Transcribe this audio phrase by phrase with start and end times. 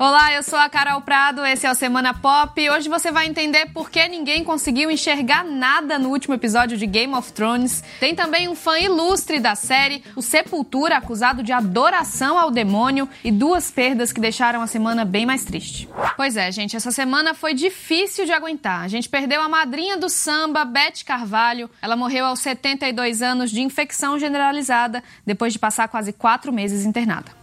[0.00, 2.70] Olá, eu sou a Carol Prado, esse é o Semana Pop.
[2.70, 7.12] Hoje você vai entender por que ninguém conseguiu enxergar nada no último episódio de Game
[7.14, 7.82] of Thrones.
[7.98, 13.32] Tem também um fã ilustre da série, o Sepultura, acusado de adoração ao demônio, e
[13.32, 15.88] duas perdas que deixaram a semana bem mais triste.
[16.16, 18.84] Pois é, gente, essa semana foi difícil de aguentar.
[18.84, 21.68] A gente perdeu a madrinha do samba, Beth Carvalho.
[21.82, 27.37] Ela morreu aos 72 anos de infecção generalizada, depois de passar quase quatro meses internada.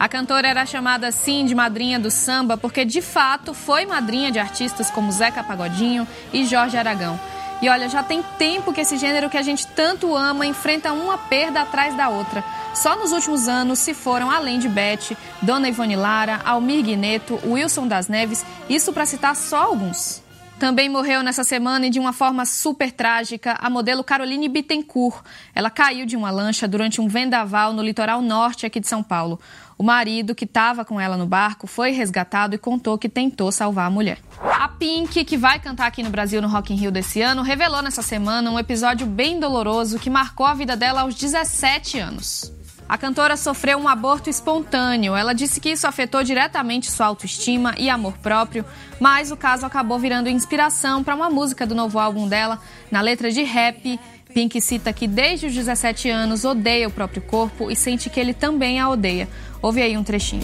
[0.00, 4.38] A cantora era chamada assim de madrinha do samba porque de fato foi madrinha de
[4.38, 7.20] artistas como Zeca Pagodinho e Jorge Aragão.
[7.60, 11.18] E olha, já tem tempo que esse gênero que a gente tanto ama enfrenta uma
[11.18, 12.42] perda atrás da outra.
[12.74, 17.86] Só nos últimos anos se foram, além de Beth, Dona Ivone Lara, Almir Guineto, Wilson
[17.86, 20.22] das Neves, isso para citar só alguns.
[20.60, 25.24] Também morreu nessa semana e de uma forma super trágica a modelo Caroline Bittencourt.
[25.54, 29.40] Ela caiu de uma lancha durante um vendaval no litoral norte aqui de São Paulo.
[29.78, 33.86] O marido, que estava com ela no barco, foi resgatado e contou que tentou salvar
[33.86, 34.18] a mulher.
[34.42, 37.80] A Pink, que vai cantar aqui no Brasil no Rock in Rio desse ano, revelou
[37.80, 42.52] nessa semana um episódio bem doloroso que marcou a vida dela aos 17 anos.
[42.90, 45.14] A cantora sofreu um aborto espontâneo.
[45.14, 48.64] Ela disse que isso afetou diretamente sua autoestima e amor próprio,
[48.98, 52.58] mas o caso acabou virando inspiração para uma música do novo álbum dela.
[52.90, 53.96] Na letra de rap,
[54.34, 58.34] Pink cita que desde os 17 anos odeia o próprio corpo e sente que ele
[58.34, 59.28] também a odeia.
[59.62, 60.42] Ouve aí um trechinho.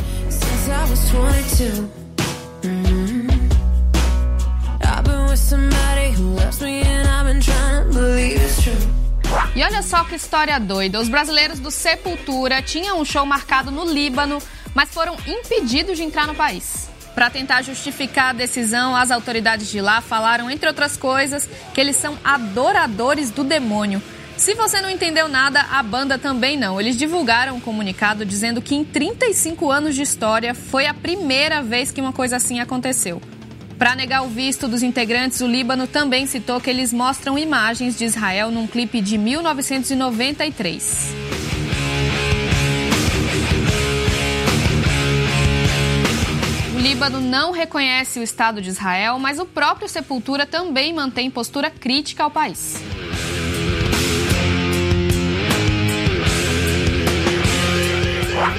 [9.56, 11.00] E olha só que história doida.
[11.00, 14.38] Os brasileiros do Sepultura tinham um show marcado no Líbano,
[14.74, 16.90] mas foram impedidos de entrar no país.
[17.14, 21.96] Para tentar justificar a decisão, as autoridades de lá falaram, entre outras coisas, que eles
[21.96, 24.02] são adoradores do demônio.
[24.36, 26.78] Se você não entendeu nada, a banda também não.
[26.78, 31.90] Eles divulgaram um comunicado dizendo que em 35 anos de história foi a primeira vez
[31.90, 33.22] que uma coisa assim aconteceu.
[33.78, 38.06] Para negar o visto dos integrantes, o Líbano também citou que eles mostram imagens de
[38.06, 41.14] Israel num clipe de 1993.
[46.74, 51.70] O Líbano não reconhece o Estado de Israel, mas o próprio Sepultura também mantém postura
[51.70, 52.82] crítica ao país.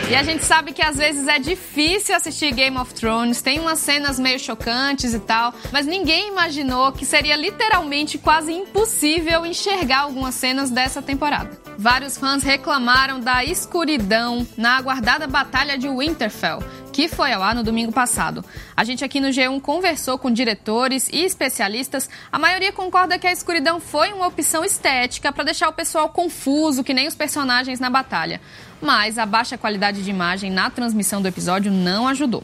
[0.10, 3.80] E a gente sabe que às vezes é difícil assistir Game of Thrones, tem umas
[3.80, 10.34] cenas meio chocantes e tal, mas ninguém imaginou que seria literalmente quase impossível enxergar algumas
[10.36, 11.60] cenas dessa temporada.
[11.78, 16.64] Vários fãs reclamaram da escuridão na aguardada Batalha de Winterfell,
[16.98, 18.44] que foi ao ar no domingo passado.
[18.76, 22.10] A gente aqui no G1 conversou com diretores e especialistas.
[22.32, 26.84] A maioria concorda que a escuridão foi uma opção estética para deixar o pessoal confuso,
[26.84, 28.42] que nem os personagens na batalha.
[28.82, 32.44] Mas a baixa qualidade de imagem na transmissão do episódio não ajudou.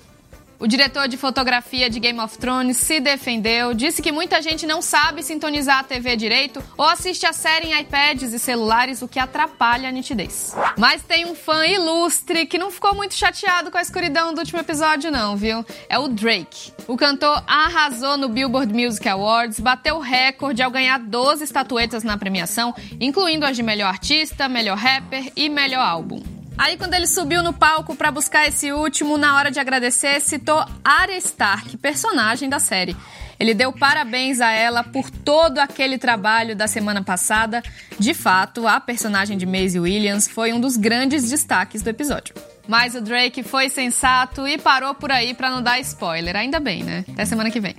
[0.63, 4.81] O diretor de fotografia de Game of Thrones se defendeu, disse que muita gente não
[4.81, 9.19] sabe sintonizar a TV direito ou assiste a série em iPads e celulares, o que
[9.19, 10.55] atrapalha a nitidez.
[10.77, 14.61] Mas tem um fã ilustre que não ficou muito chateado com a escuridão do último
[14.61, 15.65] episódio, não, viu?
[15.89, 16.71] É o Drake.
[16.87, 22.73] O cantor arrasou no Billboard Music Awards, bateu recorde ao ganhar 12 estatuetas na premiação,
[23.01, 26.32] incluindo as de melhor artista, melhor rapper e melhor álbum.
[26.57, 30.63] Aí, quando ele subiu no palco para buscar esse último, na hora de agradecer, citou
[30.83, 32.95] Arya Stark, personagem da série.
[33.39, 37.61] Ele deu parabéns a ela por todo aquele trabalho da semana passada.
[37.99, 42.35] De fato, a personagem de Maisie Williams foi um dos grandes destaques do episódio.
[42.67, 46.35] Mas o Drake foi sensato e parou por aí para não dar spoiler.
[46.35, 47.03] Ainda bem, né?
[47.11, 47.75] Até semana que vem.